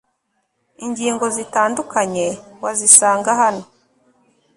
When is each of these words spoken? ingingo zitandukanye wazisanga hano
ingingo 0.85 1.25
zitandukanye 1.35 2.25
wazisanga 2.63 3.31
hano 3.41 3.63